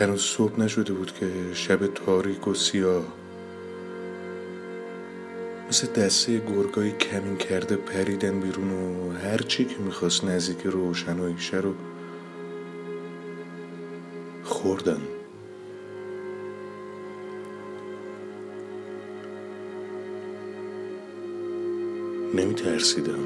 [0.00, 3.02] هنوز صبح نشده بود که شب تاریک و سیاه.
[5.68, 11.74] مثل دسته گرگای کمین کرده پریدن بیرون و هر چی که می‌خواست نزدیک روشناییشه رو
[14.44, 15.00] خوردن.
[22.34, 23.24] نمی ترسیدم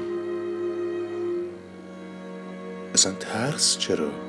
[2.93, 4.22] اصلا ترس چرا؟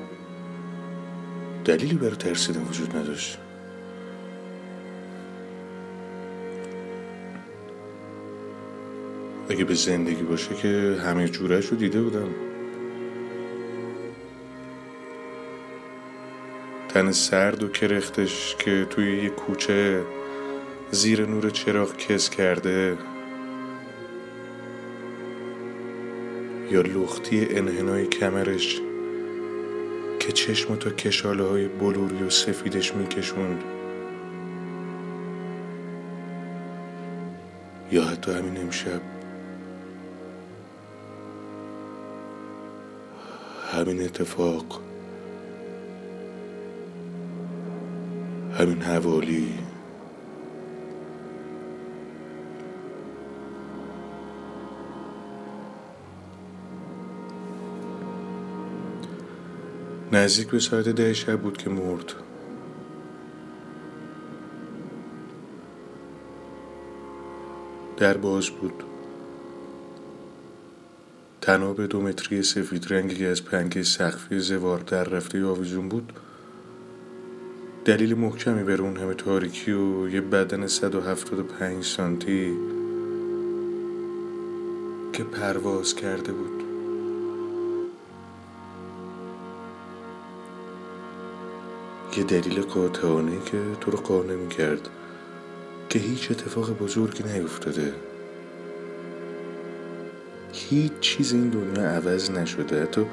[1.64, 3.38] دلیلی برای ترسیدن وجود نداشت.
[9.48, 12.28] اگه به زندگی باشه که همه جورش رو دیده بودم.
[16.88, 20.02] تن سرد و کرختش که توی یه کوچه
[20.90, 22.98] زیر نور چراغ کس کرده.
[26.70, 28.80] یا لختی انحنای کمرش.
[30.26, 33.64] که چشم تا کشاله های بلوری و سفیدش میکشوند.
[37.92, 39.00] یا حتی همین امشب.
[43.72, 44.80] همین اتفاق.
[48.58, 49.63] همین حوالی.
[60.12, 62.12] نزدیک به ساعت ده شب بود که مرد.
[67.96, 68.84] در باز بود.
[71.40, 76.12] تناب دو متری سفید رنگی که از پنکه سقفی زوار در رفته آویزون بود
[77.84, 82.52] دلیل محکمی بر اون همه تاریکی و یه بدن 175 سانتی
[85.12, 86.53] که پرواز کرده بود.
[92.16, 94.88] یه دلیل قاطعانه که تو رو قانع کرد
[95.88, 97.94] که هیچ اتفاق بزرگی نیفتاده.
[100.52, 102.86] هیچ چیز این دنیا عوض نشده.
[102.86, 103.06] تو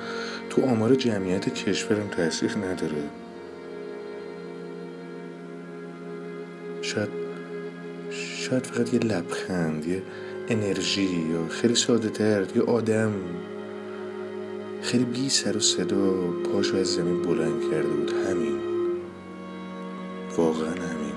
[0.50, 3.03] تو آمار جمعیت کشورم تاثیر نداره.
[6.81, 7.09] شاید
[8.12, 10.03] شاید فقط یه لبخند یه
[10.50, 13.13] انرژی یا خیلی ساده تر یه آدم.
[14.81, 16.12] خیلی بی سر و صدا
[16.53, 18.12] پاشو از زمین بلند کرده بود.
[18.29, 18.71] همین.
[20.38, 21.12] واقعا همین.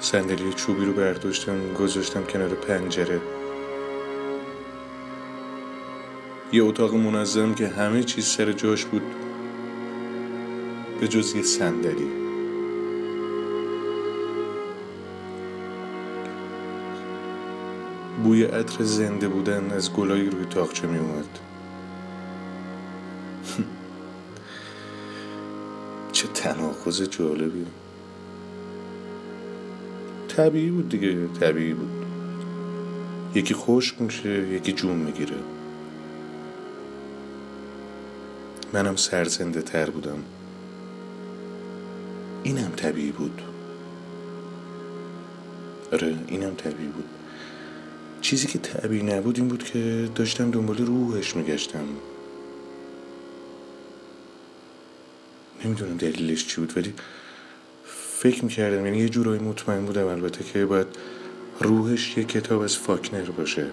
[0.00, 3.20] صندلی چوبی رو برداشتم گذاشتم کنار پنجره.
[6.52, 9.19] یه اتاق منظم که همه چیز سر جاش بود.
[11.00, 12.10] به جز یه صندلی.
[18.24, 21.38] بوی عطر زنده بودن از گلایی روی تاخچه می اومد.
[26.12, 27.66] چه تناقض جالبی.
[30.28, 31.90] طبیعی بود دیگه طبیعی بود.
[33.34, 35.36] یکی خشک میشه یکی جون می‌گیره.
[38.72, 40.22] منم سرزنده تر بودم.
[42.42, 43.42] اینم طبیعی بود.
[45.92, 47.04] آره اینم طبیعی بود.
[48.20, 51.84] چیزی که طبیعی نبود این بود که داشتم دنبال روحش میگشتم.
[55.64, 56.94] نمی‌دونم دلیلش چی بود ولی
[58.18, 60.86] فکر می‌کردم یعنی یه جورایی مطمئن بودم البته که باید
[61.60, 63.66] روحش یه کتاب از فاکنر باشه.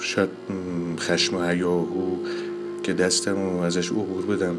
[0.00, 0.28] شاید
[0.98, 2.16] خشم و هیاهو
[2.82, 4.56] که دستم و ازش عبور بدم.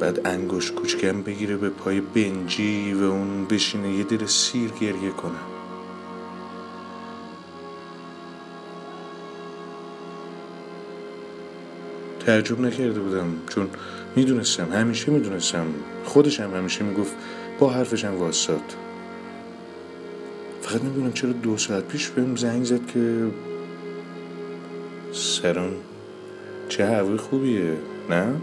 [0.00, 5.32] بعد انگوش کوچکم بگیره به پای بنجی و اون بشینه یه دل سیر گریه کنه.
[12.26, 13.68] تعجب نکرده بودم چون
[14.16, 15.66] می‌دونستم همیشه می‌دونستم.
[16.04, 17.12] خودش هم همیشه می‌گفت
[17.58, 18.74] با حرفش هم واساد
[20.62, 23.26] فقط نمی‌دونم چرا دو ساعت پیش بهم زنگ زد که
[25.12, 25.72] سران
[26.68, 27.76] چه هوای خوبیه
[28.10, 28.34] نه؟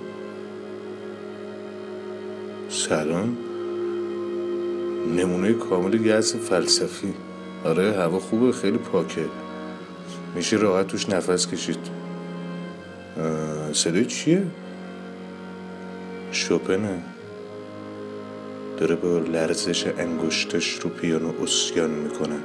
[2.69, 3.37] سلام.
[5.15, 7.13] نمونه کامل گز فلسفی.
[7.65, 9.25] آره هوا خوبه خیلی پاکه.
[10.35, 11.77] میشه راحت توش نفس کشید.
[13.73, 14.43] صدای چیه؟
[16.31, 17.01] شوپنه.
[18.77, 22.39] داره با لرزش انگشتش رو پیانو اسیان می‌کنه.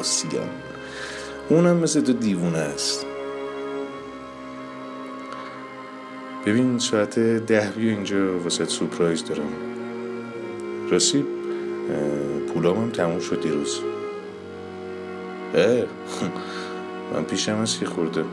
[0.00, 0.48] اسیان
[1.48, 3.06] اونم مثل تو دیوونه است.
[6.46, 9.52] ببین ساعت ده بیا اینجا واسه سپرایز دارم.
[10.90, 11.24] راستی
[12.54, 13.80] پولام هم تموم شد دیروز.
[15.54, 15.84] اه
[17.14, 18.24] من پیشم هست که خورده؟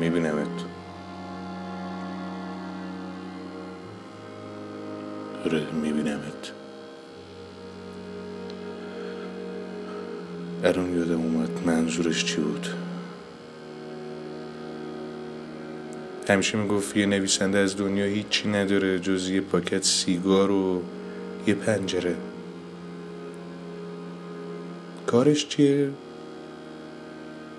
[0.00, 0.46] میبینمت.
[5.44, 6.52] آره میبینمت.
[10.64, 12.66] الان یادم اومد منظورش چی بود؟
[16.28, 20.82] همیشه می‌گفت یه نویسنده از دنیا هیچی نداره جز یه پاکت سیگار و
[21.46, 22.16] یه پنجره.
[25.06, 25.90] کارش چیه؟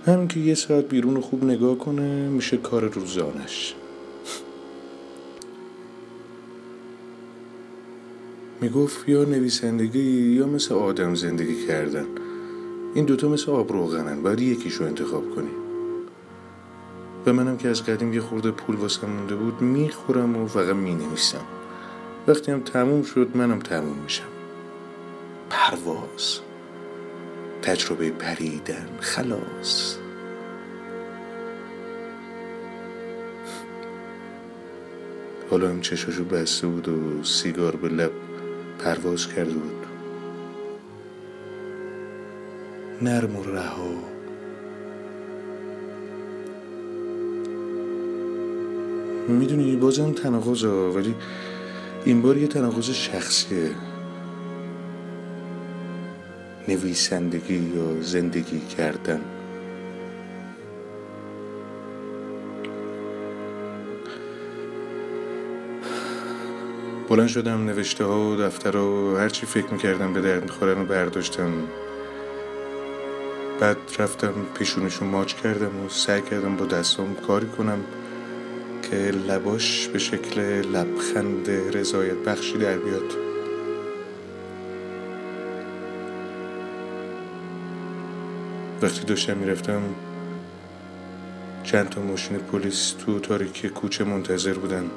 [0.05, 3.75] همین که یه ساعت بیرون خوب نگاه کنه میشه کار روزانش.
[8.61, 12.05] می‌گفت یا نویسندگی یا مثل آدم زندگی کردن.
[12.95, 15.62] این دوتا مثل آب روغنن باید یکیشو انتخاب کنی.
[17.25, 21.45] و منم که از قدیم یه خورده پول واسم مونده بود می‌خورم و فقط می‌نویسم.
[22.27, 24.23] وقتی هم تموم شد منم تموم میشم.
[25.49, 26.39] پرواز.
[27.61, 29.97] تجربه پریدن خلاص.
[35.49, 38.11] حالا هم چشاشو بسته بود و سیگار به لب
[38.79, 39.85] پرواز کرده بود.
[43.01, 43.93] نرم و رها.
[49.27, 51.15] می‌دونی بازم تناقض ولی
[52.05, 53.71] این بار یه تناقض شخصیه.
[56.67, 59.21] نویسندگی یا زندگی کردن.
[67.09, 71.51] بلند شدم نوشته ها و دفتر و هرچی فکر می‌کردم به درد می‌خورن و برداشتم.
[73.59, 77.79] بعد رفتم پیشونشون ماچ کردم و سعی کردم با دستام کاری کنم.
[78.93, 83.17] که لباش به شکل لبخند رضایت بخشی در بیاد.
[88.81, 89.81] وقتی داشتم می‌رفتم
[91.63, 94.91] چند تا ماشین پلیس تو تاریکی کوچه منتظر بودن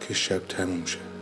[0.00, 1.15] که شب تموم شد